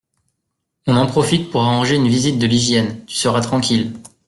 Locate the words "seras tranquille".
3.17-3.91